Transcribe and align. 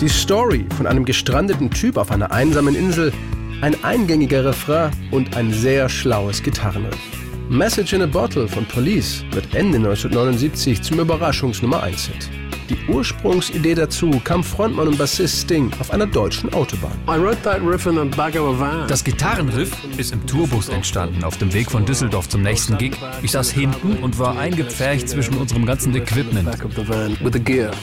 Die 0.00 0.08
Story 0.08 0.64
von 0.76 0.86
einem 0.86 1.04
gestrandeten 1.04 1.70
Typ 1.70 1.96
auf 1.96 2.10
einer 2.10 2.30
einsamen 2.30 2.74
Insel, 2.74 3.12
ein 3.62 3.82
eingängiger 3.82 4.44
Refrain 4.44 4.92
und 5.10 5.36
ein 5.36 5.52
sehr 5.52 5.88
schlaues 5.88 6.42
Gitarrenriff. 6.42 6.96
Message 7.48 7.94
in 7.94 8.02
a 8.02 8.06
Bottle 8.06 8.46
von 8.46 8.64
Police 8.66 9.24
wird 9.32 9.54
Ende 9.54 9.78
1979 9.78 10.82
zum 10.82 11.00
Überraschungsnummer 11.00 11.82
1 11.82 12.06
Hit. 12.06 12.47
Die 12.68 12.76
Ursprungsidee 12.86 13.74
dazu 13.74 14.20
kam 14.24 14.44
Frontmann 14.44 14.88
und 14.88 14.98
Bassist 14.98 15.40
Sting 15.40 15.70
auf 15.80 15.90
einer 15.90 16.06
deutschen 16.06 16.52
Autobahn. 16.52 16.92
I 17.08 17.18
wrote 17.18 17.40
that 17.42 17.62
riff 17.62 17.86
in 17.86 17.94
the 17.94 18.04
back 18.14 18.34
of 18.34 18.56
a 18.56 18.60
van. 18.60 18.88
Das 18.88 19.02
Gitarrenriff 19.02 19.72
ist 19.96 20.12
im 20.12 20.26
Tourbus 20.26 20.68
entstanden, 20.68 21.24
auf 21.24 21.38
dem 21.38 21.50
Weg 21.54 21.70
von 21.70 21.86
Düsseldorf 21.86 22.28
zum 22.28 22.42
nächsten 22.42 22.76
Gig. 22.76 22.92
Ich 23.22 23.30
saß 23.30 23.50
hinten 23.50 23.96
und 24.02 24.18
war 24.18 24.38
eingepfercht 24.38 25.08
zwischen 25.08 25.34
unserem 25.38 25.64
ganzen 25.64 25.94
Equipment. 25.94 26.46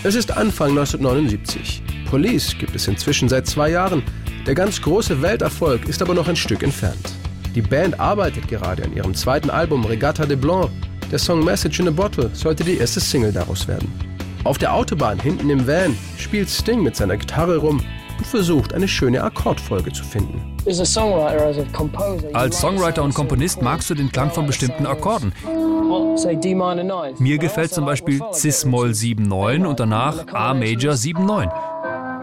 Es 0.03 0.13
ist 0.13 0.31
Anfang 0.37 0.69
1979. 0.69 1.81
Police 2.07 2.55
gibt 2.59 2.75
es 2.75 2.87
inzwischen 2.87 3.27
seit 3.27 3.47
zwei 3.47 3.71
Jahren. 3.71 4.03
Der 4.45 4.53
ganz 4.53 4.79
große 4.79 5.19
Welterfolg 5.23 5.87
ist 5.87 6.03
aber 6.03 6.13
noch 6.13 6.27
ein 6.27 6.35
Stück 6.35 6.61
entfernt. 6.61 7.13
Die 7.55 7.63
Band 7.63 7.99
arbeitet 7.99 8.47
gerade 8.47 8.83
an 8.83 8.93
ihrem 8.93 9.15
zweiten 9.15 9.49
Album 9.49 9.83
Regatta 9.83 10.27
de 10.27 10.37
Blanc. 10.37 10.69
Der 11.11 11.17
Song 11.17 11.43
Message 11.43 11.79
in 11.79 11.87
a 11.87 11.91
Bottle 11.91 12.29
sollte 12.33 12.63
die 12.63 12.77
erste 12.77 12.99
Single 12.99 13.31
daraus 13.31 13.67
werden. 13.67 14.14
Auf 14.45 14.59
der 14.59 14.73
Autobahn 14.75 15.19
hinten 15.19 15.49
im 15.49 15.67
Van 15.67 15.97
spielt 16.17 16.49
Sting 16.49 16.83
mit 16.83 16.95
seiner 16.95 17.17
Gitarre 17.17 17.57
rum 17.57 17.81
und 18.17 18.27
versucht, 18.27 18.75
eine 18.75 18.87
schöne 18.87 19.23
Akkordfolge 19.23 19.91
zu 19.91 20.03
finden. 20.03 20.39
Als 20.65 20.77
write 20.77 22.53
Songwriter 22.53 23.03
und 23.03 23.15
Komponist 23.15 23.63
magst 23.63 23.89
du 23.89 23.95
den 23.95 24.11
Klang 24.11 24.29
von 24.29 24.45
bestimmten 24.45 24.85
Akkorden. 24.85 25.33
What, 25.43 26.19
say 26.19 26.35
D 26.35 26.53
minor 26.53 26.83
9. 26.83 27.15
Mir 27.17 27.39
gefällt 27.39 27.73
zum 27.73 27.85
Beispiel 27.85 28.21
Cis-Moll 28.33 28.91
7-9 28.91 29.65
und 29.65 29.79
danach 29.79 30.27
A-Major 30.31 30.93
7-9. 30.93 31.49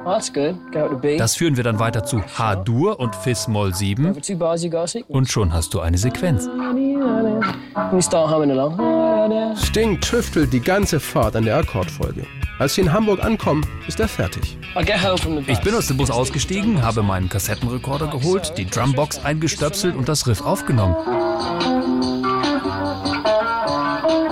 Oh, 0.05 0.11
that's 0.11 0.33
good. 0.33 0.55
Go 0.73 0.89
to 0.89 0.97
B. 0.99 1.17
Das 1.17 1.35
führen 1.37 1.57
wir 1.57 1.65
dann 1.65 1.81
weiter 1.81 2.05
zu 2.05 2.23
H-Dur 2.23 3.01
und 3.01 3.17
Fis-Moll 3.17 3.75
7 3.75 4.15
For 4.15 4.23
two 4.23 4.37
bars, 4.37 4.63
you 4.63 4.71
got 4.71 4.83
a 4.83 4.87
sequence. 4.87 5.11
und 5.17 5.29
schon 5.29 5.53
hast 5.53 5.75
du 5.75 5.81
eine 5.81 5.99
Sequenz. 5.99 6.49
Sting 9.57 10.01
tüftelt 10.01 10.53
die 10.53 10.61
ganze 10.61 11.01
Fahrt 11.01 11.37
an 11.37 11.45
der 11.45 11.57
Akkordfolge. 11.57 12.27
Als 12.59 12.75
sie 12.75 12.83
in 12.83 12.93
Hamburg 12.93 13.25
ankommen, 13.25 13.67
ist 13.89 13.99
er 14.01 14.09
fertig. 14.09 14.57
Ich 15.47 15.61
bin 15.61 15.75
aus 15.75 15.89
dem 15.89 15.97
Bus 15.97 16.11
ausgestiegen, 16.11 16.83
habe 16.83 17.03
meinen 17.03 17.29
Kassettenrekorder 17.29 18.07
geholt, 18.09 18.55
die 18.57 18.67
Drumbox 18.67 19.25
eingestöpselt 19.25 19.97
und 19.97 20.09
das 20.09 20.27
Riff 20.27 20.41
aufgenommen, 20.43 20.97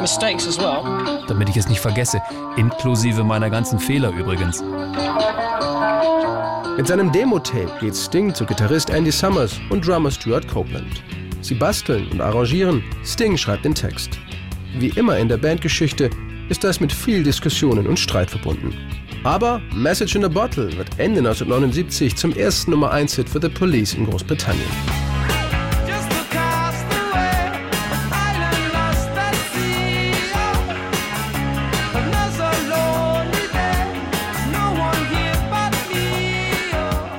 mistakes 0.01 0.49
as 0.49 0.59
well. 0.59 1.25
damit 1.29 1.49
ich 1.49 1.57
es 1.57 1.69
nicht 1.69 1.81
vergesse, 1.81 2.23
inklusive 2.57 3.23
meiner 3.23 3.51
ganzen 3.51 3.79
Fehler 3.79 4.11
übrigens. 4.11 4.63
Mit 6.77 6.87
seinem 6.87 7.13
Demo-Tape 7.13 7.73
geht 7.81 7.97
Sting 7.97 8.35
zu 8.35 8.47
Gitarrist 8.47 8.91
Andy 8.91 9.13
Summers 9.13 9.61
und 9.71 9.87
Drummer 9.87 10.11
Stuart 10.11 10.49
Copeland. 10.49 11.03
Sie 11.43 11.55
basteln 11.55 12.09
und 12.13 12.21
arrangieren, 12.21 12.83
Sting 13.05 13.37
schreibt 13.37 13.65
den 13.65 13.75
Text. 13.75 14.19
Wie 14.79 14.89
immer 14.91 15.19
in 15.19 15.29
der 15.29 15.37
Bandgeschichte 15.37 16.11
ist 16.49 16.65
das 16.65 16.81
mit 16.81 16.93
viel 16.93 17.23
Diskussionen 17.23 17.87
und 17.87 17.99
Streit 17.99 18.31
verbunden. 18.31 18.75
Aber 19.25 19.61
Message 19.75 20.15
in 20.17 20.25
a 20.25 20.29
Bottle 20.29 20.77
wird 20.77 20.89
Ende 20.99 21.19
1979 21.19 22.17
zum 22.17 22.33
ersten 22.33 22.71
Nummer 22.71 22.91
1 22.91 23.17
Hit 23.17 23.29
für 23.29 23.41
The 23.41 23.49
Police 23.49 23.95
in 23.95 24.07
Großbritannien. 24.07 25.10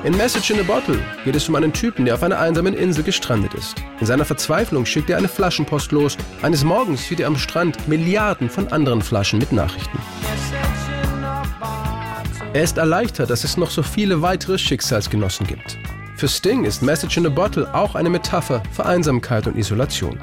In 0.04 0.16
Message 0.16 0.50
in 0.50 0.58
a 0.58 0.64
Bottle 0.64 0.98
geht 1.24 1.36
es 1.36 1.48
um 1.48 1.54
einen 1.54 1.72
Typen, 1.72 2.04
der 2.04 2.14
auf 2.14 2.24
einer 2.24 2.40
einsamen 2.40 2.74
Insel 2.74 3.04
gestrandet 3.04 3.54
ist. 3.54 3.76
In 4.00 4.06
seiner 4.06 4.24
Verzweiflung 4.24 4.84
schickt 4.84 5.08
er 5.10 5.16
eine 5.16 5.28
Flaschenpost 5.28 5.92
los. 5.92 6.16
Eines 6.42 6.64
Morgens 6.64 7.06
sieht 7.06 7.20
er 7.20 7.28
am 7.28 7.38
Strand 7.38 7.86
Milliarden 7.86 8.50
von 8.50 8.66
anderen 8.72 9.00
Flaschen 9.00 9.38
mit 9.38 9.52
Nachrichten. 9.52 9.96
Er 12.52 12.64
ist 12.64 12.78
erleichtert, 12.78 13.30
dass 13.30 13.44
es 13.44 13.56
noch 13.56 13.70
so 13.70 13.84
viele 13.84 14.22
weitere 14.22 14.58
Schicksalsgenossen 14.58 15.46
gibt. 15.46 15.78
Für 16.16 16.26
Sting 16.26 16.64
ist 16.64 16.82
Message 16.82 17.18
in 17.18 17.26
a 17.26 17.30
Bottle 17.30 17.72
auch 17.72 17.94
eine 17.94 18.10
Metapher 18.10 18.60
für 18.72 18.84
Einsamkeit 18.84 19.46
und 19.46 19.56
Isolation. 19.56 20.18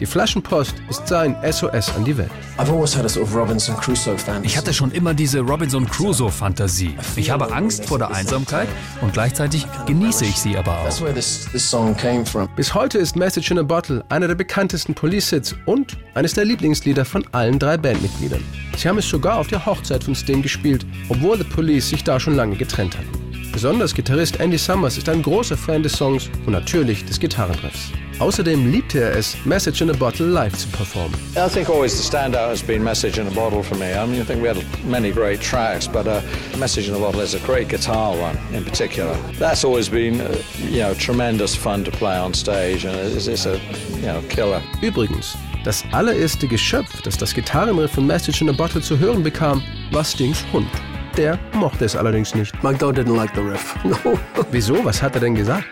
Die 0.00 0.06
Flaschenpost 0.06 0.76
ist 0.88 1.08
sein 1.08 1.34
SOS 1.50 1.94
an 1.96 2.04
die 2.04 2.16
Welt. 2.16 2.30
I've 2.56 2.70
always 2.70 2.96
had 2.96 3.04
a 3.04 3.08
sort 3.08 3.26
of 3.26 3.34
Robinson 3.34 3.76
Crusoe 3.76 4.16
fantasy. 4.16 4.46
Ich 4.46 4.56
hatte 4.56 4.72
schon 4.72 4.92
immer 4.92 5.12
diese 5.12 5.40
Robinson 5.40 5.86
Crusoe-Fantasie. 5.86 6.96
Ich 7.16 7.30
habe 7.30 7.52
Angst 7.52 7.84
vor 7.86 7.98
der 7.98 8.12
Einsamkeit 8.12 8.68
und 9.00 9.12
gleichzeitig 9.12 9.66
genieße 9.86 10.24
ich 10.24 10.36
sie 10.36 10.56
aber 10.56 10.78
That's 10.84 10.98
auch. 10.98 11.06
where 11.06 11.14
this, 11.14 11.48
this 11.50 11.68
song 11.68 11.96
came 11.96 12.24
from. 12.24 12.48
Bis 12.54 12.72
heute 12.74 12.98
ist 12.98 13.16
Message 13.16 13.50
in 13.50 13.58
a 13.58 13.62
Bottle 13.62 14.04
einer 14.08 14.28
der 14.28 14.36
bekanntesten 14.36 14.94
Police-Hits 14.94 15.56
und 15.66 15.96
eines 16.14 16.34
der 16.34 16.44
Lieblingslieder 16.44 17.04
von 17.04 17.24
allen 17.32 17.58
drei 17.58 17.76
Bandmitgliedern. 17.76 18.44
Sie 18.76 18.88
haben 18.88 18.98
es 18.98 19.08
sogar 19.08 19.38
auf 19.38 19.48
der 19.48 19.66
Hochzeit 19.66 20.04
von 20.04 20.14
Sting 20.14 20.42
gespielt, 20.42 20.86
obwohl 21.08 21.38
The 21.38 21.44
Police 21.44 21.88
sich 21.88 22.04
da 22.04 22.20
schon 22.20 22.36
lange 22.36 22.54
getrennt 22.54 22.96
hatten. 22.96 23.50
Besonders 23.52 23.92
Gitarrist 23.92 24.38
Andy 24.38 24.58
Summers 24.58 24.96
ist 24.96 25.08
ein 25.08 25.22
großer 25.22 25.56
Fan 25.56 25.82
des 25.82 25.94
Songs 25.94 26.30
und 26.46 26.52
natürlich 26.52 27.04
des 27.04 27.18
Gitarrenriffs. 27.18 27.90
Außerdem 28.18 28.72
liebte 28.72 29.00
er 29.00 29.16
es, 29.16 29.36
Message 29.44 29.80
in 29.80 29.90
a 29.90 29.92
Bottle 29.92 30.26
live 30.26 30.56
zu 30.56 30.68
performen. 30.68 31.14
I 31.36 31.48
think 31.48 31.68
always 31.68 31.96
the 31.96 32.02
standout 32.02 32.48
has 32.48 32.62
been 32.62 32.82
Message 32.82 33.16
in 33.18 33.28
a 33.28 33.30
Bottle 33.30 33.62
for 33.62 33.76
me. 33.76 33.94
I 33.94 34.06
mean, 34.06 34.20
I 34.20 34.24
think 34.24 34.42
we 34.42 34.48
had 34.48 34.58
many 34.84 35.12
great 35.12 35.40
tracks, 35.40 35.86
but 35.86 36.06
uh, 36.08 36.20
Message 36.58 36.88
in 36.88 36.96
a 36.96 36.98
Bottle 36.98 37.20
is 37.20 37.34
a 37.34 37.38
great 37.46 37.68
guitar 37.68 38.16
one 38.16 38.36
in 38.52 38.64
particular. 38.64 39.14
That's 39.38 39.64
always 39.64 39.88
been, 39.88 40.20
uh, 40.20 40.36
you 40.58 40.80
know, 40.80 40.94
tremendous 40.94 41.54
fun 41.54 41.84
to 41.84 41.92
play 41.92 42.18
on 42.18 42.34
stage, 42.34 42.84
and 42.84 42.96
it's, 42.96 43.28
it's 43.28 43.46
a, 43.46 43.60
you 44.00 44.06
know, 44.06 44.20
killer. 44.28 44.60
Übrigens, 44.82 45.36
das 45.64 45.84
allererste 45.92 46.48
Geschöpf, 46.48 47.00
das 47.02 47.16
das 47.16 47.32
Gitarrenriff 47.32 47.92
von 47.92 48.06
Message 48.06 48.42
in 48.42 48.48
a 48.48 48.52
Bottle 48.52 48.80
zu 48.80 48.98
hören 48.98 49.22
bekam, 49.22 49.62
war 49.92 50.04
Stings 50.04 50.44
Hund. 50.52 50.68
Der 51.16 51.38
mochte 51.52 51.84
es 51.84 51.94
allerdings 51.94 52.34
nicht. 52.34 52.52
My 52.64 52.74
dog 52.74 52.96
didn't 52.96 53.16
like 53.16 53.30
the 53.36 53.42
riff. 53.42 53.76
No. 53.84 54.18
Wieso? 54.50 54.84
Was 54.84 55.00
hat 55.00 55.14
er 55.14 55.20
denn 55.20 55.36
gesagt? 55.36 55.66